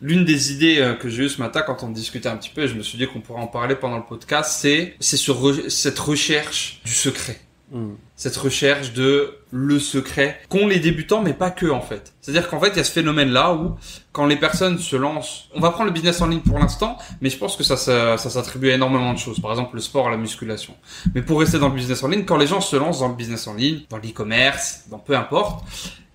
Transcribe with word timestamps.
L'une 0.00 0.24
des 0.24 0.52
idées 0.52 0.78
euh, 0.80 0.94
que 0.94 1.08
j'ai 1.08 1.24
eues 1.24 1.28
ce 1.28 1.40
matin 1.40 1.62
quand 1.62 1.82
on 1.82 1.88
discutait 1.90 2.28
un 2.28 2.36
petit 2.36 2.50
peu, 2.50 2.62
et 2.62 2.68
je 2.68 2.74
me 2.74 2.82
suis 2.82 2.98
dit 2.98 3.06
qu'on 3.06 3.20
pourrait 3.20 3.40
en 3.42 3.46
parler 3.46 3.74
pendant 3.74 3.96
le 3.96 4.04
podcast, 4.04 4.58
c'est 4.60 4.94
c'est 5.00 5.16
sur 5.16 5.42
re- 5.42 5.68
cette 5.70 5.98
recherche 5.98 6.80
du 6.84 6.92
secret. 6.92 7.38
Cette 8.14 8.36
recherche 8.36 8.92
de 8.92 9.34
le 9.50 9.80
secret 9.80 10.38
qu'ont 10.48 10.68
les 10.68 10.78
débutants, 10.78 11.22
mais 11.22 11.32
pas 11.32 11.50
que 11.50 11.66
en 11.66 11.80
fait. 11.80 12.12
C'est-à-dire 12.20 12.48
qu'en 12.48 12.60
fait, 12.60 12.68
il 12.68 12.76
y 12.76 12.80
a 12.80 12.84
ce 12.84 12.92
phénomène-là 12.92 13.54
où 13.54 13.74
quand 14.12 14.26
les 14.26 14.36
personnes 14.36 14.78
se 14.78 14.94
lancent, 14.94 15.48
on 15.54 15.60
va 15.60 15.70
prendre 15.70 15.86
le 15.86 15.90
business 15.92 16.20
en 16.20 16.28
ligne 16.28 16.38
pour 16.40 16.58
l'instant, 16.60 16.98
mais 17.20 17.30
je 17.30 17.36
pense 17.38 17.56
que 17.56 17.64
ça, 17.64 17.76
ça, 17.76 18.16
ça 18.16 18.30
s'attribue 18.30 18.70
à 18.70 18.74
énormément 18.74 19.12
de 19.12 19.18
choses. 19.18 19.40
Par 19.40 19.50
exemple, 19.50 19.74
le 19.74 19.80
sport, 19.80 20.08
la 20.08 20.16
musculation. 20.16 20.76
Mais 21.16 21.22
pour 21.22 21.40
rester 21.40 21.58
dans 21.58 21.68
le 21.70 21.74
business 21.74 22.04
en 22.04 22.08
ligne, 22.08 22.24
quand 22.24 22.36
les 22.36 22.46
gens 22.46 22.60
se 22.60 22.76
lancent 22.76 23.00
dans 23.00 23.08
le 23.08 23.16
business 23.16 23.48
en 23.48 23.54
ligne, 23.54 23.80
dans 23.90 23.96
l'e-commerce, 23.98 24.84
dans 24.88 24.98
peu 25.00 25.16
importe, 25.16 25.64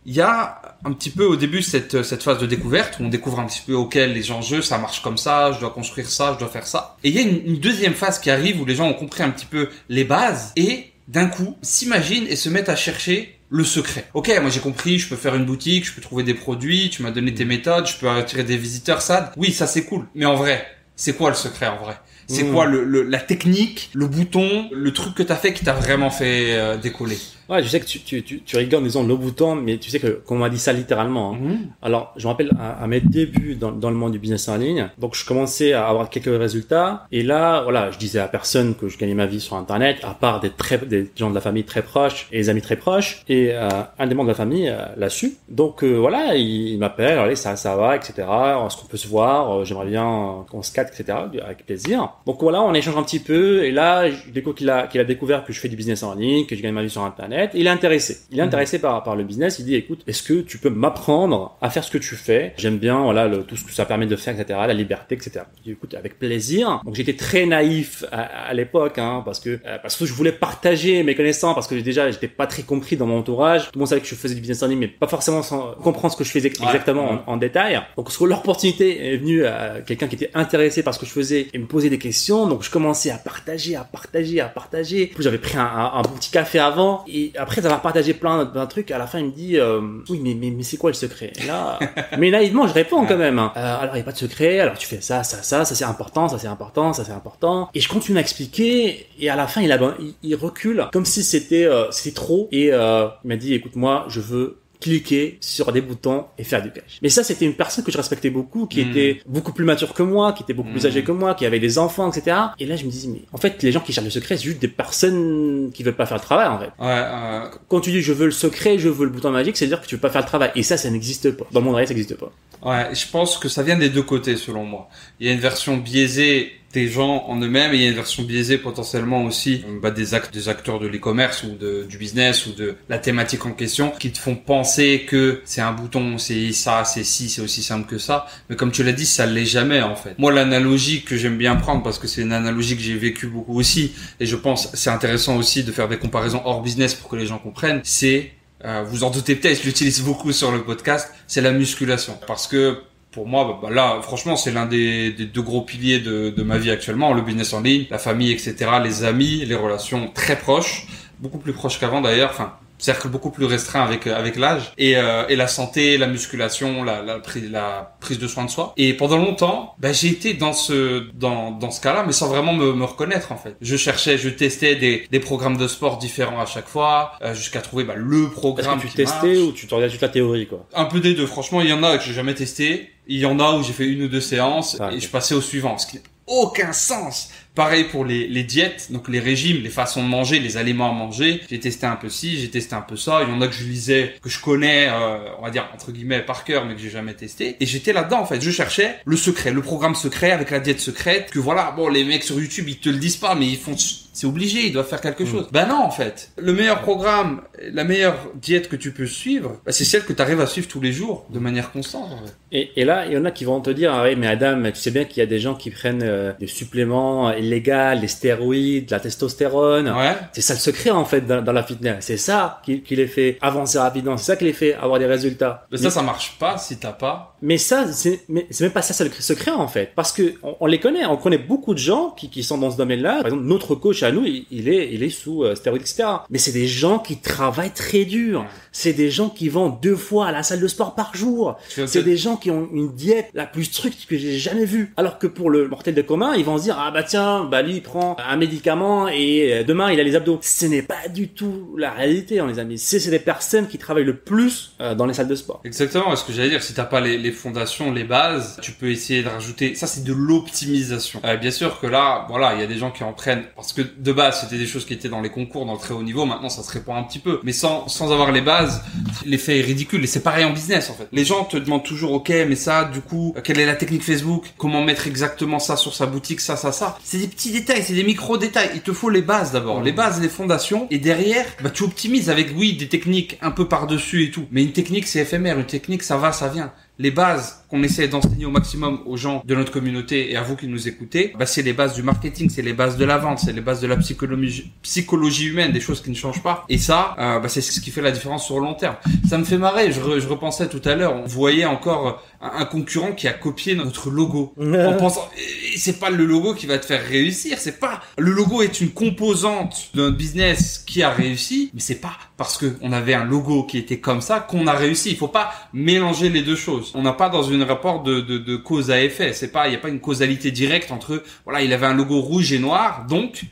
il 0.10 0.16
y 0.16 0.22
a 0.22 0.60
un 0.86 0.92
petit 0.94 1.12
peu 1.12 1.24
au 1.26 1.36
début 1.36 1.62
cette, 1.62 2.02
cette 2.02 2.24
phase 2.24 2.40
de 2.40 2.48
découverte 2.48 2.98
où 3.00 3.04
on 3.04 3.10
découvre 3.10 3.40
un 3.40 3.46
petit 3.46 3.62
peu 3.66 3.76
auquel 3.76 4.14
les 4.14 4.32
enjeux, 4.32 4.64
ça 4.64 4.80
marche 4.80 5.04
comme 5.04 5.18
ça, 5.20 5.52
je 5.52 5.60
dois 5.60 5.70
construire 5.70 6.10
ça, 6.10 6.34
je 6.34 6.40
dois 6.40 6.48
faire 6.48 6.66
ça. 6.66 6.98
Et 7.04 7.10
il 7.10 7.16
y 7.16 7.20
a 7.20 7.22
une, 7.22 7.42
une 7.46 7.60
deuxième 7.60 7.94
phase 7.94 8.18
qui 8.18 8.32
arrive 8.32 8.60
où 8.60 8.66
les 8.66 8.74
gens 8.76 8.88
ont 8.88 8.94
compris 8.96 9.22
un 9.22 9.30
petit 9.30 9.46
peu 9.46 9.70
les 9.88 10.04
bases 10.06 10.52
et 10.56 10.86
d'un 11.08 11.28
coup 11.28 11.56
s'imaginent 11.62 12.26
et 12.28 12.36
se 12.36 12.50
mettent 12.50 12.70
à 12.70 12.76
chercher 12.76 13.38
le 13.50 13.64
secret. 13.64 14.06
Ok, 14.16 14.32
moi 14.42 14.50
j'ai 14.50 14.62
compris, 14.62 14.98
je 14.98 15.10
peux 15.10 15.16
faire 15.16 15.36
une 15.36 15.46
boutique, 15.46 15.86
je 15.86 15.94
peux 15.94 16.02
trouver 16.02 16.24
des 16.24 16.34
produits, 16.34 16.90
tu 16.90 17.04
m'as 17.04 17.12
donné 17.12 17.32
tes 17.34 17.46
méthodes, 17.46 17.86
je 17.88 17.98
peux 17.98 18.10
attirer 18.10 18.44
des 18.44 18.58
visiteurs, 18.58 19.02
ça. 19.04 19.32
Oui, 19.38 19.52
ça 19.54 19.68
c'est 19.68 19.84
cool. 19.86 20.06
Mais 20.16 20.26
en 20.26 20.36
vrai, 20.36 20.66
c'est 20.96 21.14
quoi 21.16 21.30
le 21.30 21.36
secret 21.36 21.68
en 21.68 21.78
vrai? 21.84 21.98
C'est 22.28 22.44
Mm. 22.44 22.54
quoi 22.54 22.66
le, 22.66 22.84
le- 22.84 23.04
la 23.04 23.20
technique, 23.20 23.90
le 23.94 24.08
bouton, 24.08 24.70
le 24.72 24.92
truc 24.94 25.14
que 25.16 25.24
t'as 25.24 25.36
fait 25.36 25.54
qui 25.54 25.64
t'a 25.66 25.74
vraiment 25.74 26.10
fait 26.12 26.54
euh, 26.58 26.78
décoller? 26.78 27.18
Ouais, 27.50 27.64
je 27.64 27.68
sais 27.68 27.80
que 27.80 27.86
tu, 27.86 28.00
tu, 28.02 28.24
tu, 28.24 28.42
tu 28.42 28.58
rigoles 28.58 28.82
en 28.82 28.84
disant 28.84 29.04
le 29.04 29.16
bouton, 29.16 29.56
mais 29.56 29.78
tu 29.78 29.90
sais 29.90 30.00
que 30.00 30.08
qu'on 30.26 30.38
m'a 30.38 30.50
dit 30.50 30.60
ça 30.60 30.72
littéralement. 30.74 31.34
hein. 31.34 31.38
Alors, 31.82 32.14
je 32.18 32.26
me 32.26 32.32
rappelle 32.32 32.52
à, 32.60 32.84
à 32.84 32.88
mes 32.88 33.00
débuts 33.02 33.56
dans, 33.56 33.72
dans 33.72 33.90
le 33.90 33.96
monde 33.96 34.12
du 34.12 34.20
business 34.20 34.48
en 34.50 34.58
ligne, 34.58 34.90
donc 34.98 35.16
je 35.16 35.26
commençais 35.26 35.74
à 35.74 35.88
avoir 35.88 36.10
quelques 36.10 36.26
résultats, 36.40 37.06
et 37.12 37.24
là, 37.24 37.62
voilà, 37.64 37.92
je 37.92 37.98
disais 37.98 38.20
à 38.20 38.28
personne 38.28 38.76
que 38.76 38.88
je 38.88 38.98
gagnais 38.98 39.14
ma 39.16 39.26
vie 39.26 39.40
sur 39.40 39.56
Internet, 39.56 39.98
à 40.04 40.14
part 40.14 40.40
des 40.40 40.50
très 40.52 40.78
des 40.78 41.10
gens 41.16 41.30
de 41.30 41.36
la 41.36 41.42
famille 41.42 41.64
très 41.64 41.82
proches 41.82 42.28
et 42.32 42.38
des 42.38 42.50
amis 42.50 42.62
très 42.62 42.76
proches, 42.76 43.24
et 43.30 43.50
euh, 43.54 43.68
un 43.98 44.08
des 44.08 44.14
membres 44.16 44.28
de 44.28 44.34
la 44.34 44.38
famille 44.38 44.70
euh, 44.70 44.78
l'a 44.98 45.10
su. 45.10 45.34
Donc 45.50 45.84
euh, 45.84 45.96
voilà, 45.98 46.36
il, 46.36 46.74
il 46.74 46.78
m'appelle, 46.78 47.18
allez, 47.18 47.36
ça, 47.36 47.56
ça 47.56 47.76
va, 47.76 47.96
etc. 47.96 48.14
Est-ce 48.18 48.78
qu'on 48.78 48.88
peut 48.88 48.98
se 48.98 49.08
voir 49.08 49.60
Euh, 49.60 49.66
J'aimerais 49.66 49.88
bien 49.88 50.46
qu'on 50.50 50.62
se 50.62 50.72
capte, 50.72 51.00
etc. 51.00 51.18
Avec 51.44 51.66
plaisir. 51.66 52.10
Donc 52.26 52.42
voilà, 52.42 52.62
on 52.62 52.74
échange 52.74 52.98
un 52.98 53.04
petit 53.04 53.20
peu, 53.20 53.64
et 53.66 53.72
là, 53.72 54.10
je 54.10 54.30
découvre 54.32 54.56
qu'il 54.56 54.70
a 54.70 54.88
qu'il 54.88 55.00
a 55.02 55.04
découvert 55.04 55.44
que 55.46 55.54
je 55.54 55.60
fais 55.60 55.70
du 55.70 55.76
business 55.76 56.04
en 56.04 56.14
ligne, 56.16 56.46
que 56.46 56.56
je 56.56 56.62
gagne 56.62 56.74
ma 56.74 56.84
vie 56.84 56.90
sur 56.90 57.04
Internet. 57.04 57.39
Il 57.54 57.68
est 57.68 57.70
intéressé. 57.70 58.18
Il 58.32 58.40
est 58.40 58.42
intéressé 58.42 58.80
par 58.80 59.04
par 59.04 59.16
le 59.16 59.24
business. 59.24 59.60
Il 59.60 59.66
dit, 59.66 59.76
écoute, 59.76 60.02
est-ce 60.08 60.24
que 60.24 60.42
tu 60.42 60.58
peux 60.58 60.70
m'apprendre 60.70 61.58
à 61.62 61.70
faire 61.70 61.84
ce 61.84 61.92
que 61.92 61.98
tu 61.98 62.16
fais? 62.16 62.54
J'aime 62.58 62.78
bien, 62.78 63.02
voilà, 63.02 63.28
le- 63.28 63.44
tout 63.44 63.56
ce 63.56 63.64
que 63.64 63.72
ça 63.72 63.86
permet 63.86 64.06
de 64.06 64.16
faire, 64.16 64.40
etc. 64.40 64.60
La 64.68 64.74
liberté, 64.74 65.16
etc. 65.16 65.42
Je 65.60 65.64
dis, 65.64 65.72
écoute, 65.72 65.94
avec 65.94 66.20
plaisir. 66.20 66.82
Donc 66.86 66.96
j'étais 66.96 67.14
très 67.16 67.46
naïf 67.46 68.04
à, 68.12 68.22
à 68.50 68.54
l'époque, 68.54 68.98
hein, 68.98 69.22
parce 69.26 69.40
que 69.40 69.50
euh, 69.66 69.78
parce 69.82 69.96
que 69.96 70.06
je 70.06 70.14
voulais 70.14 70.32
partager 70.32 71.04
mes 71.04 71.16
connaissances, 71.16 71.56
parce 71.56 71.68
que 71.68 71.76
déjà 71.76 72.10
j'étais 72.12 72.28
pas 72.28 72.48
très 72.48 72.64
compris 72.64 72.98
dans 72.98 73.06
mon 73.06 73.20
entourage. 73.20 73.66
Tout 73.66 73.72
le 73.76 73.80
monde 73.80 73.88
savait 73.88 74.02
que 74.02 74.08
je 74.08 74.16
faisais 74.16 74.36
du 74.36 74.42
business 74.42 74.62
en 74.64 74.68
ligne, 74.68 74.80
mais 74.80 74.88
pas 74.88 75.08
forcément 75.08 75.44
sans 75.44 75.74
comprendre 75.76 76.12
ce 76.14 76.18
que 76.18 76.24
je 76.24 76.32
faisais 76.32 76.48
exactement 76.50 77.12
ouais. 77.12 77.20
en, 77.28 77.34
en 77.34 77.38
détail. 77.38 77.80
Donc 77.98 78.12
sur 78.12 78.26
l'opportunité 78.28 79.14
est 79.14 79.18
venue 79.18 79.46
à 79.46 79.82
quelqu'un 79.86 80.08
qui 80.08 80.16
était 80.16 80.32
intéressé 80.34 80.84
par 80.84 80.94
ce 80.94 81.00
que 81.00 81.06
je 81.06 81.12
faisais 81.12 81.48
et 81.54 81.58
me 81.58 81.66
posait 81.66 81.90
des 81.90 81.98
questions. 82.00 82.48
Donc 82.48 82.64
je 82.64 82.70
commençais 82.72 83.12
à 83.12 83.18
partager, 83.18 83.76
à 83.76 83.84
partager, 83.84 84.40
à 84.42 84.46
partager. 84.48 85.08
Puis 85.14 85.24
j'avais 85.24 85.38
pris 85.38 85.58
un, 85.58 85.64
un, 85.64 85.92
un 86.00 86.02
petit 86.04 86.32
café 86.32 86.60
avant 86.60 87.04
et 87.08 87.29
après 87.38 87.66
avoir 87.66 87.82
partagé 87.82 88.14
plein 88.14 88.46
d'un 88.46 88.66
truc, 88.66 88.92
à 88.92 88.98
la 88.98 89.08
fin 89.08 89.20
il 89.20 89.26
me 89.26 89.32
dit 89.32 89.58
euh, 89.58 89.82
oui 90.10 90.20
mais 90.24 90.34
mais, 90.34 90.52
mais 90.52 90.64
c'est 90.64 90.78
quoi 90.78 90.90
le 90.90 90.96
secret? 90.96 91.34
Et 91.42 91.48
là 91.48 91.80
mais 92.18 92.32
naïvement 92.32 92.68
je 92.68 92.74
réponds 92.74 93.06
quand 93.06 93.18
même. 93.18 93.40
hein. 93.40 93.52
Euh, 93.58 93.80
alors 93.82 93.96
il 93.96 94.00
y 94.00 94.02
a 94.02 94.06
pas 94.06 94.12
de 94.12 94.18
secret. 94.18 94.60
Alors 94.60 94.78
tu 94.78 94.88
fais 94.88 95.02
ça, 95.02 95.24
ça, 95.24 95.44
ça, 95.44 95.66
ça 95.66 95.76
c'est 95.76 95.86
important, 95.86 96.28
ça 96.28 96.38
c'est 96.38 96.48
important, 96.48 96.94
ça 96.94 97.04
c'est 97.04 97.12
important. 97.12 97.70
Et 97.74 97.80
je 97.80 97.90
continue 97.90 98.18
à 98.18 98.22
expliquer 98.22 99.08
et 99.20 99.30
à 99.30 99.36
la 99.36 99.48
fin 99.48 99.62
il, 99.62 100.36
recule 100.36 100.88
comme 100.92 101.06
si 101.06 101.24
c'était 101.24 101.66
euh, 101.66 101.92
c'était 101.92 102.16
trop 102.16 102.48
et 102.52 102.70
euh, 102.72 103.08
il 103.24 103.28
m'a 103.28 103.36
dit 103.36 103.54
écoute 103.54 103.76
moi 103.76 104.06
je 104.08 104.20
veux 104.22 104.58
cliquer 104.82 105.38
sur 105.42 105.72
des 105.74 105.82
boutons 105.82 106.26
et 106.38 106.44
faire 106.44 106.62
du 106.64 106.72
cash. 106.72 107.00
Mais 107.02 107.10
ça, 107.10 107.24
c'était 107.24 107.46
une 107.46 107.54
personne 107.56 107.84
que 107.84 107.92
je 107.92 107.98
respectais 107.98 108.30
beaucoup, 108.30 108.66
qui 108.66 108.84
Mm. 108.84 108.90
était 108.90 109.22
beaucoup 109.26 109.52
plus 109.52 109.66
mature 109.66 109.94
que 109.94 110.04
moi, 110.04 110.32
qui 110.34 110.44
était 110.44 110.54
beaucoup 110.54 110.70
plus 110.72 110.84
Mm. 110.84 110.88
âgée 110.88 111.04
que 111.04 111.12
moi, 111.12 111.36
qui 111.36 111.46
avait 111.46 111.60
des 111.60 111.78
enfants, 111.78 112.10
etc. 112.12 112.38
Et 112.60 112.66
là, 112.66 112.76
je 112.78 112.86
me 112.86 112.90
disais, 112.90 113.10
mais 113.10 113.22
en 113.34 113.38
fait, 113.38 113.62
les 113.62 113.72
gens 113.74 113.82
qui 113.82 113.92
cherchent 113.92 114.06
le 114.06 114.12
secret, 114.12 114.38
c'est 114.38 114.44
juste 114.44 114.60
des 114.60 114.70
personnes 114.70 115.72
qui 115.74 115.84
veulent 115.84 115.96
pas 115.96 116.06
faire 116.06 116.18
le 116.18 116.24
travail, 116.24 116.48
en 116.48 116.60
fait. 116.60 116.72
Ouais, 116.80 116.88
euh, 116.88 117.48
Quand 117.68 117.82
tu 117.82 117.92
dis 117.92 118.02
je 118.02 118.14
veux 118.14 118.26
le 118.26 118.32
secret, 118.32 118.80
je 118.80 118.90
veux 118.90 119.06
le 119.06 119.12
bouton 119.12 119.32
magique, 119.32 119.58
c'est 119.58 119.66
à 119.66 119.68
dire 119.68 119.82
que 119.82 119.86
tu 119.88 119.96
veux 119.96 120.02
pas 120.02 120.10
faire 120.10 120.22
le 120.22 120.28
travail. 120.28 120.52
Et 120.56 120.64
ça, 120.64 120.78
ça 120.78 120.90
n'existe 120.90 121.32
pas. 121.32 121.46
Dans 121.52 121.62
monde 121.62 121.76
réel, 121.76 121.88
ça 121.88 121.94
n'existe 121.94 122.16
pas. 122.18 122.32
Ouais, 122.64 122.94
je 122.94 123.06
pense 123.10 123.38
que 123.38 123.48
ça 123.50 123.64
vient 123.64 123.78
des 123.78 123.90
deux 123.90 124.02
côtés 124.04 124.36
selon 124.36 124.64
moi. 124.66 124.90
Il 125.20 125.28
y 125.28 125.30
a 125.30 125.34
une 125.34 125.40
version 125.40 125.78
biaisée 125.78 126.54
des 126.72 126.88
gens 126.88 127.26
en 127.28 127.40
eux-mêmes 127.42 127.74
et 127.74 127.78
il 127.78 127.82
y 127.82 127.86
a 127.86 127.90
une 127.90 127.96
version 127.96 128.22
biaisée 128.24 128.58
potentiellement 128.60 129.24
aussi 129.24 129.64
bah, 129.82 129.90
des, 129.90 130.14
act- 130.14 130.32
des 130.34 130.50
acteurs 130.50 130.80
de 130.80 130.86
l'e-commerce 130.88 131.44
ou 131.44 131.56
de, 131.56 131.84
du 131.90 131.98
business 131.98 132.46
ou 132.46 132.52
de 132.52 132.76
la 132.90 133.00
thématique 133.00 133.46
en 133.46 133.54
question 133.54 133.92
qui 134.00 134.12
te 134.12 134.20
font 134.20 134.36
penser 134.36 135.06
que 135.08 135.42
c'est 135.46 135.62
un 135.62 135.72
bouton, 135.72 136.18
c'est 136.20 136.52
ça, 136.52 136.84
c'est 136.86 137.04
ci, 137.04 137.28
c'est 137.30 137.42
aussi 137.42 137.64
simple 137.64 137.88
que 137.88 137.98
ça. 137.98 138.28
Mais 138.50 138.56
comme 138.56 138.72
tu 138.72 138.84
l'as 138.84 138.92
dit, 138.92 139.08
ça 139.08 139.26
l'est 139.26 139.46
jamais 139.46 139.82
en 139.82 139.96
fait. 139.96 140.14
Moi, 140.20 140.32
l'analogie 140.32 141.02
que 141.04 141.18
j'aime 141.18 141.38
bien 141.38 141.56
prendre 141.56 141.82
parce 141.82 141.98
que 141.98 142.08
c'est 142.08 142.22
une 142.22 142.34
analogie 142.34 142.76
que 142.76 142.84
j'ai 142.84 142.96
vécu 142.96 143.28
beaucoup 143.28 143.58
aussi 143.58 143.94
et 144.20 144.26
je 144.28 144.36
pense 144.36 144.70
c'est 144.76 144.92
intéressant 144.92 145.38
aussi 145.38 145.64
de 145.64 145.72
faire 145.72 145.88
des 145.88 145.98
comparaisons 145.98 146.42
hors 146.46 146.62
business 146.62 146.94
pour 146.94 147.10
que 147.10 147.16
les 147.16 147.26
gens 147.26 147.40
comprennent, 147.40 147.82
c'est 147.84 148.32
euh, 148.66 148.84
vous 148.86 149.04
en 149.06 149.10
doutez 149.10 149.36
peut-être, 149.36 149.62
je 149.62 149.66
l'utilise 149.66 150.02
beaucoup 150.02 150.34
sur 150.34 150.52
le 150.52 150.64
podcast, 150.64 151.12
c'est 151.28 151.42
la 151.42 151.52
musculation. 151.52 152.20
Parce 152.28 152.46
que 152.46 152.78
pour 153.12 153.28
moi, 153.28 153.46
bah, 153.46 153.60
bah, 153.62 153.70
là, 153.70 154.02
franchement, 154.02 154.36
c'est 154.36 154.52
l'un 154.52 154.66
des, 154.66 155.12
deux 155.12 155.42
gros 155.42 155.62
piliers 155.62 156.00
de, 156.00 156.30
de 156.30 156.44
ma 156.44 156.58
vie 156.58 156.72
actuellement, 156.72 157.14
le 157.14 157.22
business 157.22 157.54
en 157.54 157.62
ligne, 157.62 157.86
la 157.90 157.98
famille, 157.98 158.32
etc., 158.32 158.56
les 158.84 159.04
amis, 159.04 159.46
les 159.46 159.56
relations 159.56 160.10
très 160.14 160.38
proches, 160.38 160.88
beaucoup 161.20 161.40
plus 161.40 161.54
proches 161.54 161.80
qu'avant 161.80 162.02
d'ailleurs, 162.02 162.32
enfin, 162.32 162.54
cercle 162.80 163.08
beaucoup 163.10 163.30
plus 163.30 163.46
restreint 163.46 163.84
avec 163.84 164.08
euh, 164.08 164.16
avec 164.18 164.36
l'âge 164.36 164.72
et, 164.78 164.98
euh, 164.98 165.26
et 165.30 165.36
la 165.36 165.48
santé, 165.48 165.98
la 165.98 166.08
musculation, 166.08 166.84
la, 166.84 167.02
la, 167.02 167.20
prise, 167.20 167.50
la 167.52 167.96
prise 168.00 168.18
de 168.20 168.28
soin 168.28 168.46
de 168.46 168.50
soi. 168.50 168.74
Et 168.78 168.94
pendant 168.94 169.18
longtemps, 169.18 169.76
bah, 169.80 169.92
j'ai 169.94 170.08
été 170.10 170.34
dans 170.34 170.54
ce 170.54 171.10
dans 171.14 171.52
dans 171.52 171.72
ce 171.72 171.82
cas-là, 171.82 172.04
mais 172.06 172.14
sans 172.14 172.28
vraiment 172.28 172.54
me, 172.54 172.74
me 172.74 172.86
reconnaître 172.86 173.32
en 173.32 173.38
fait. 173.38 173.56
Je 173.62 173.76
cherchais, 173.76 174.18
je 174.18 174.30
testais 174.30 174.76
des 174.76 175.06
des 175.12 175.20
programmes 175.20 175.58
de 175.58 175.68
sport 175.68 175.98
différents 175.98 176.40
à 176.42 176.46
chaque 176.46 176.68
fois, 176.68 177.12
euh, 177.22 177.34
jusqu'à 177.36 177.62
trouver 177.62 177.84
bah, 177.84 177.96
le 177.96 178.24
Est-ce 178.24 178.32
programme 178.32 178.80
que 178.82 178.88
tu 178.88 178.94
testais 178.94 179.28
marche. 179.36 179.38
ou 179.48 179.52
tu 179.52 179.68
te 179.68 179.76
regardais 179.76 179.90
juste 179.92 180.02
la 180.02 180.10
théorie, 180.10 180.48
quoi? 180.48 180.66
Un 180.74 180.86
peu 180.86 181.00
des 181.00 181.14
deux. 181.14 181.28
Franchement, 181.28 181.62
il 181.62 181.70
y 181.70 181.74
en 181.74 181.84
a 181.84 181.98
que 181.98 182.04
j'ai 182.04 182.14
jamais 182.14 182.34
testé. 182.34 182.90
Il 183.12 183.18
y 183.18 183.26
en 183.26 183.40
a 183.40 183.54
où 183.54 183.64
j'ai 183.64 183.74
fait 183.74 183.86
une 183.88 184.04
ou 184.04 184.08
deux 184.08 184.22
séances 184.22 184.78
Ah, 184.80 184.92
et 184.94 185.00
je 185.00 185.10
passais 185.10 185.34
au 185.34 185.42
suivant. 185.42 185.80
Ce 185.80 185.88
qui 185.88 186.00
aucun 186.30 186.72
sens. 186.72 187.30
Pareil 187.56 187.86
pour 187.86 188.06
les, 188.06 188.28
les 188.28 188.44
diètes, 188.44 188.88
donc 188.90 189.10
les 189.10 189.20
régimes, 189.20 189.62
les 189.62 189.70
façons 189.70 190.02
de 190.02 190.08
manger, 190.08 190.40
les 190.40 190.56
aliments 190.56 190.92
à 190.92 190.94
manger. 190.94 191.42
J'ai 191.50 191.60
testé 191.60 191.86
un 191.86 191.98
peu 191.98 192.08
ci, 192.08 192.40
j'ai 192.40 192.50
testé 192.50 192.74
un 192.74 192.82
peu 192.82 192.96
ça. 192.96 193.22
Il 193.24 193.30
y 193.30 193.34
en 193.34 193.42
a 193.42 193.48
que 193.48 193.54
je 193.54 193.66
lisais, 193.66 194.16
que 194.22 194.30
je 194.30 194.40
connais, 194.40 194.88
euh, 194.88 195.18
on 195.40 195.44
va 195.44 195.50
dire 195.50 195.68
entre 195.74 195.92
guillemets 195.92 196.22
par 196.22 196.46
cœur, 196.46 196.66
mais 196.66 196.76
que 196.76 196.80
j'ai 196.80 196.92
jamais 196.92 197.16
testé. 197.16 197.58
Et 197.60 197.66
j'étais 197.66 197.92
là-dedans 197.92 198.22
en 198.22 198.26
fait. 198.26 198.40
Je 198.40 198.52
cherchais 198.52 198.96
le 199.04 199.18
secret, 199.18 199.52
le 199.52 199.62
programme 199.62 199.96
secret 199.96 200.32
avec 200.32 200.52
la 200.52 200.62
diète 200.62 200.80
secrète. 200.80 201.32
Que 201.32 201.40
voilà, 201.40 201.72
bon, 201.76 201.90
les 201.90 202.06
mecs 202.06 202.24
sur 202.24 202.40
YouTube 202.40 202.70
ils 202.70 202.80
te 202.80 202.88
le 202.88 202.98
disent 202.98 203.18
pas, 203.18 203.36
mais 203.36 203.48
ils 203.48 203.58
font, 203.58 203.76
c'est 203.76 204.28
obligé, 204.28 204.68
ils 204.68 204.72
doivent 204.72 204.88
faire 204.88 205.02
quelque 205.02 205.26
chose. 205.26 205.50
Bah 205.52 205.66
non 205.66 205.82
en 205.84 205.92
fait. 205.92 206.32
Le 206.38 206.54
meilleur 206.54 206.80
programme, 206.82 207.42
la 207.74 207.84
meilleure 207.84 208.32
diète 208.36 208.70
que 208.70 208.76
tu 208.76 208.92
peux 208.92 209.06
suivre, 209.06 209.60
bah, 209.66 209.72
c'est 209.72 209.86
celle 209.86 210.04
que 210.04 210.14
tu 210.14 210.22
arrives 210.22 210.42
à 210.42 210.48
suivre 210.48 210.68
tous 210.68 210.82
les 210.82 210.92
jours 210.92 211.26
de 211.30 211.40
manière 211.40 211.72
constante. 211.72 212.12
En 212.12 212.26
fait. 212.26 212.34
Et, 212.52 212.72
et 212.82 212.86
là, 212.86 213.06
il 213.06 213.14
y 213.14 213.18
en 213.18 213.26
a 213.26 213.32
qui 213.32 213.46
vont 213.46 213.62
te 213.62 213.70
dire, 213.70 213.94
ah 213.94 214.04
oui, 214.04 214.16
mais 214.16 214.28
Adam, 214.28 214.64
tu 214.72 214.76
sais 214.76 214.92
bien 214.92 215.06
qu'il 215.06 215.20
y 215.20 215.24
a 215.24 215.26
des 215.26 215.40
gens 215.40 215.56
qui 215.56 215.70
prennent 215.70 216.04
euh, 216.04 216.34
des 216.40 216.48
suppléments 216.48 217.32
illégaux, 217.34 218.00
des 218.00 218.08
stéroïdes, 218.08 218.88
de 218.88 218.92
la 218.92 219.00
testostérone. 219.00 219.90
Ouais. 219.90 220.16
C'est 220.32 220.42
ça 220.42 220.54
le 220.54 220.60
secret 220.60 220.92
en 220.92 221.06
fait 221.06 221.22
dans, 221.22 221.42
dans 221.42 221.54
la 221.54 221.64
fitness. 221.64 222.06
C'est 222.06 222.18
ça 222.18 222.62
qui, 222.64 222.82
qui 222.82 222.96
les 222.96 223.08
fait 223.08 223.38
avancer 223.42 223.80
rapidement. 223.80 224.18
C'est 224.18 224.26
ça 224.26 224.36
qui 224.36 224.46
les 224.46 224.54
fait 224.54 224.74
avoir 224.74 225.00
des 225.00 225.06
résultats. 225.06 225.68
Mais 225.72 225.78
ça, 225.78 225.90
ça 225.90 226.02
marche 226.02 226.38
pas 226.40 226.58
si 226.58 226.78
t'as 226.78 226.94
pas 226.94 227.29
Mais 227.42 227.58
ça, 227.58 227.92
c'est 227.92 228.22
c'est 228.50 228.64
même 228.66 228.72
pas 228.72 228.82
ça 228.82 229.04
le 229.04 229.10
secret 229.20 229.52
en 229.52 229.68
fait, 229.68 229.92
parce 229.96 230.12
que 230.12 230.36
on, 230.44 230.56
on 230.60 230.66
les 230.66 230.80
connaît, 230.80 231.06
on 231.06 231.18
connaît 231.18 231.38
beaucoup 231.38 231.74
de 231.74 231.80
gens 231.80 232.12
qui, 232.12 232.30
qui 232.30 232.44
sont 232.44 232.58
dans 232.58 232.72
ce 232.72 232.78
domaine-là. 232.78 233.18
Par 233.18 233.28
exemple, 233.28 233.44
notre 233.44 233.76
coach 233.76 234.04
à 234.04 234.12
nous, 234.12 234.26
il, 234.26 234.46
il 234.52 234.70
est 234.70 234.94
il 234.94 235.04
est 235.04 235.10
sous 235.10 235.44
euh, 235.44 235.56
stéroïdes, 235.56 235.82
etc. 235.84 236.10
Mais 236.30 236.38
c'est 236.38 236.52
des 236.52 236.68
gens 236.68 237.00
qui 237.00 237.18
travaillent 237.18 237.74
très 237.74 238.06
dur. 238.06 238.46
C'est 238.72 238.94
des 238.94 239.10
gens 239.10 239.30
qui 239.30 239.50
vont 239.50 239.70
deux 239.70 239.96
fois 239.96 240.28
à 240.28 240.32
la 240.32 240.44
salle 240.44 240.60
de 240.60 240.68
sport 240.68 240.96
par 240.96 241.16
jour. 241.16 241.58
C'est 241.68 242.04
des 242.04 242.18
gens 242.18 242.36
qui 242.36 242.52
ont 242.52 242.70
une 242.74 242.94
diète 242.94 243.28
la 243.34 243.46
plus 243.46 243.66
stricte 243.66 244.06
que 244.08 244.18
j'ai 244.18 244.38
jamais 244.38 244.66
vue. 244.66 244.94
Alors 244.98 245.20
que 245.20 245.28
pour 245.28 245.50
le 245.50 245.68
mortel 245.68 245.96
de 245.96 246.02
commun, 246.02 246.36
ils 246.36 246.46
vont 246.46 246.58
se 246.58 246.64
dire 246.64 246.78
ah 246.80 246.92
bah 246.92 247.04
tiens, 247.04 247.46
bah 247.46 247.62
lui 247.62 247.76
il 247.76 247.82
prend 247.82 248.16
un 248.20 248.36
médicament 248.38 249.08
et 249.08 249.54
euh, 249.54 249.64
demain 249.64 249.92
il 249.92 250.00
a 250.00 250.04
les 250.04 250.16
abdos. 250.16 250.40
Ce 250.42 250.66
n'est 250.66 250.82
pas 250.82 251.08
du 251.14 251.30
tout 251.30 251.76
la 251.78 251.92
réalité, 251.92 252.40
hein, 252.40 252.48
les 252.48 252.60
amis. 252.60 252.78
C'est 252.78 253.00
c'est 253.00 253.12
des 253.12 253.20
personnes 253.20 253.68
qui 253.68 253.78
travaillent 253.78 254.04
le 254.04 254.18
plus 254.18 254.74
euh, 254.82 254.96
dans 254.96 255.06
les 255.06 255.14
salles 255.14 255.28
de 255.28 255.36
sport. 255.36 255.62
Exactement, 255.64 256.16
ce 256.16 256.24
que 256.24 256.34
j'allais 256.34 256.50
dire, 256.50 256.64
si 256.64 256.74
t'as 256.74 256.86
pas 256.86 257.02
les, 257.02 257.18
les 257.18 257.29
fondations, 257.32 257.92
les 257.92 258.04
bases, 258.04 258.60
tu 258.62 258.72
peux 258.72 258.90
essayer 258.90 259.24
de 259.24 259.30
rajouter. 259.30 259.76
Ça, 259.76 259.88
c'est 259.88 260.04
de 260.04 260.14
l'optimisation. 260.14 261.22
Euh, 261.26 261.38
bien 261.38 261.52
sûr 261.52 261.80
que 261.80 261.88
là, 261.88 262.26
voilà, 262.30 262.56
il 262.56 262.62
y 262.62 262.64
a 262.64 262.68
des 262.68 262.78
gens 262.78 262.92
qui 262.92 263.04
en 263.04 263.14
prennent 263.14 263.44
parce 263.56 263.74
que 263.74 263.82
de 263.82 264.12
base, 264.12 264.42
c'était 264.42 264.58
des 264.58 264.68
choses 264.68 264.86
qui 264.86 264.94
étaient 264.94 265.10
dans 265.10 265.22
les 265.22 265.30
concours, 265.30 265.66
dans 265.66 265.74
le 265.74 265.80
très 265.80 265.94
haut 265.94 266.04
niveau. 266.04 266.26
Maintenant, 266.26 266.50
ça 266.50 266.64
se 266.64 266.72
répand 266.72 266.98
un 266.98 267.04
petit 267.04 267.20
peu, 267.20 267.40
mais 267.44 267.54
sans 267.54 267.88
sans 267.88 268.12
avoir 268.12 268.32
les 268.32 268.42
bases, 268.42 268.84
l'effet 269.26 269.60
est 269.60 269.64
ridicule. 269.64 270.04
Et 270.04 270.08
c'est 270.08 270.24
pareil 270.24 270.46
en 270.46 270.52
business, 270.52 270.90
en 270.90 270.94
fait. 270.94 271.08
Les 271.12 271.26
gens 271.26 271.44
te 271.44 271.58
demandent 271.58 271.84
toujours, 271.84 272.14
ok, 272.14 272.30
mais 272.48 272.56
ça, 272.56 272.86
du 272.86 273.02
coup, 273.02 273.36
quelle 273.44 273.60
est 273.60 273.66
la 273.66 273.76
technique 273.76 274.04
Facebook? 274.04 274.46
Comment 274.58 274.84
mettre 274.84 275.08
exactement 275.08 275.60
ça 275.60 275.76
sur 275.76 275.94
sa 275.94 276.06
boutique, 276.06 276.40
ça, 276.40 276.56
ça, 276.56 276.72
ça. 276.72 276.98
C'est 277.04 277.18
des 277.18 277.28
petits 277.28 277.52
détails, 277.52 277.84
c'est 277.84 277.94
des 277.94 278.04
micro 278.04 278.38
détails. 278.38 278.72
Il 278.76 278.82
te 278.82 278.94
faut 278.94 279.10
les 279.10 279.22
bases 279.22 279.52
d'abord, 279.52 279.82
les 279.82 279.92
bases, 279.92 280.22
les 280.22 280.30
fondations, 280.30 280.88
et 280.92 280.98
derrière, 280.98 281.46
bah 281.62 281.70
tu 281.70 281.84
optimises 281.84 282.30
avec 282.30 282.50
oui 282.56 282.74
des 282.74 282.88
techniques 282.88 283.38
un 283.42 283.52
peu 283.52 283.68
par 283.68 283.88
dessus 283.88 284.24
et 284.24 284.32
tout. 284.32 284.46
Mais 284.52 284.64
une 284.64 284.72
technique, 284.72 285.08
c'est 285.08 285.20
éphémère. 285.20 285.58
Une 285.60 285.66
technique, 285.66 286.04
ça 286.04 286.18
va, 286.18 286.32
ça 286.32 286.48
vient 286.48 286.72
les 287.00 287.12
bases 287.12 287.64
qu'on 287.70 287.82
essaie 287.82 288.08
d'enseigner 288.08 288.46
au 288.46 288.50
maximum 288.50 289.00
aux 289.06 289.16
gens 289.16 289.42
de 289.46 289.56
notre 289.56 289.72
communauté 289.72 290.32
et 290.32 290.36
à 290.36 290.42
vous 290.42 290.56
qui 290.56 290.68
nous 290.68 290.88
écoutez, 290.88 291.34
bah, 291.40 291.46
c'est 291.46 291.62
les 291.62 291.72
bases 291.74 291.94
du 291.94 292.04
marketing, 292.04 292.50
c'est 292.50 292.62
les 292.62 292.74
bases 292.74 292.98
de 292.98 293.06
la 293.06 293.18
vente, 293.18 293.40
c'est 293.40 293.54
les 293.54 293.62
bases 293.62 293.80
de 293.80 293.88
la 293.88 293.96
psychologie, 293.96 294.72
psychologie 294.82 295.48
humaine, 295.48 295.72
des 295.72 295.80
choses 295.80 296.02
qui 296.02 296.10
ne 296.10 296.16
changent 296.16 296.44
pas. 296.44 296.66
Et 296.68 296.78
ça, 296.78 297.16
euh, 297.20 297.40
bah, 297.40 297.48
c'est 297.48 297.62
ce 297.62 297.80
qui 297.80 297.92
fait 297.92 298.02
la 298.02 298.12
différence 298.12 298.46
sur 298.46 298.60
le 298.60 298.66
long 298.66 298.74
terme. 298.74 298.96
Ça 299.30 299.38
me 299.38 299.46
fait 299.46 299.58
marrer, 299.58 299.92
je, 299.92 300.02
re- 300.02 300.20
je 300.20 300.28
repensais 300.28 300.68
tout 300.68 300.82
à 300.84 300.96
l'heure, 300.96 301.16
on 301.16 301.26
voyait 301.26 301.66
encore 301.66 302.22
un, 302.42 302.52
un 302.62 302.66
concurrent 302.66 303.14
qui 303.14 303.28
a 303.28 303.34
copié 303.34 303.76
notre 303.76 304.10
logo. 304.10 304.54
en 304.60 304.94
pensant, 304.98 305.30
et 305.69 305.69
c'est 305.80 306.00
pas 306.00 306.10
le 306.10 306.26
logo 306.26 306.54
qui 306.54 306.66
va 306.66 306.78
te 306.78 306.86
faire 306.86 307.04
réussir, 307.06 307.58
c'est 307.60 307.80
pas, 307.80 308.02
le 308.18 308.32
logo 308.32 308.62
est 308.62 308.82
une 308.82 308.92
composante 308.92 309.90
d'un 309.94 310.12
business 310.12 310.84
qui 310.86 311.04
a 311.04 311.10
réussi, 311.10 311.72
mais 311.74 311.80
c'est 311.80 311.96
pas 312.02 312.18
parce 312.38 312.58
que 312.58 312.78
on 312.82 312.92
avait 312.92 313.14
un 313.14 313.24
logo 313.26 313.64
qui 313.64 313.78
était 313.78 314.00
comme 314.00 314.22
ça 314.22 314.40
qu'on 314.40 314.68
a 314.68 314.74
réussi. 314.74 315.12
Il 315.12 315.18
faut 315.18 315.28
pas 315.28 315.52
mélanger 315.74 316.30
les 316.30 316.42
deux 316.42 316.56
choses. 316.56 316.92
On 316.96 317.02
n'a 317.02 317.14
pas 317.14 317.30
dans 317.30 317.44
une 317.44 317.64
rapport 317.64 318.04
de, 318.04 318.22
de, 318.22 318.38
de 318.38 318.56
cause 318.56 318.92
à 318.92 319.02
effet. 319.02 319.34
C'est 319.34 319.52
pas, 319.52 319.68
il 319.68 319.74
y 319.74 319.76
a 319.76 319.80
pas 319.80 319.90
une 319.90 320.00
causalité 320.00 320.52
directe 320.52 320.92
entre, 320.92 321.24
voilà, 321.46 321.62
il 321.62 321.72
avait 321.74 321.86
un 321.86 321.94
logo 321.94 322.20
rouge 322.22 322.52
et 322.54 322.60
noir, 322.60 323.06
donc, 323.08 323.44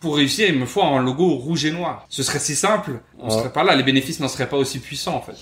pour 0.00 0.16
réussir, 0.16 0.48
il 0.48 0.58
me 0.58 0.66
faut 0.66 0.82
un 0.82 1.02
logo 1.02 1.28
rouge 1.30 1.64
et 1.64 1.70
noir. 1.70 2.04
Ce 2.10 2.22
serait 2.22 2.38
si 2.38 2.54
simple, 2.54 3.00
on 3.18 3.28
Ouais. 3.28 3.38
serait 3.38 3.52
pas 3.52 3.64
là, 3.64 3.74
les 3.74 3.82
bénéfices 3.82 4.20
n'en 4.20 4.28
seraient 4.28 4.48
pas 4.48 4.58
aussi 4.58 4.78
puissants, 4.78 5.14
en 5.16 5.22
fait. 5.22 5.36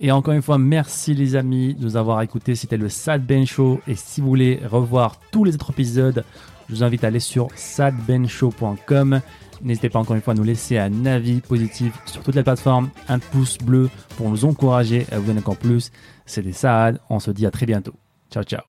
Et 0.00 0.10
encore 0.12 0.32
une 0.32 0.42
fois, 0.42 0.58
merci 0.58 1.12
les 1.14 1.36
amis 1.36 1.74
de 1.74 1.84
nous 1.84 1.96
avoir 1.96 2.22
écoutés. 2.22 2.54
C'était 2.54 2.78
le 2.78 2.88
Sad 2.88 3.24
Ben 3.24 3.46
Show. 3.46 3.80
Et 3.86 3.94
si 3.94 4.22
vous 4.22 4.28
voulez 4.28 4.60
revoir 4.64 5.20
tous 5.30 5.44
les 5.44 5.54
autres 5.54 5.70
épisodes, 5.70 6.24
je 6.68 6.74
vous 6.74 6.82
invite 6.82 7.04
à 7.04 7.08
aller 7.08 7.20
sur 7.20 7.48
sadbenshow.com. 7.54 9.20
N'hésitez 9.62 9.90
pas 9.90 9.98
encore 9.98 10.16
une 10.16 10.22
fois 10.22 10.32
à 10.32 10.36
nous 10.36 10.42
laisser 10.42 10.78
un 10.78 11.04
avis 11.04 11.40
positif 11.40 11.92
sur 12.06 12.22
toutes 12.22 12.34
les 12.34 12.42
plateformes, 12.42 12.88
un 13.08 13.18
pouce 13.18 13.58
bleu 13.58 13.90
pour 14.16 14.30
nous 14.30 14.46
encourager 14.46 15.06
à 15.12 15.18
vous 15.18 15.26
donner 15.26 15.40
encore 15.40 15.58
plus. 15.58 15.92
C'était 16.24 16.52
Saad. 16.52 16.98
On 17.10 17.20
se 17.20 17.30
dit 17.30 17.44
à 17.44 17.50
très 17.50 17.66
bientôt. 17.66 17.94
Ciao, 18.30 18.42
ciao. 18.42 18.62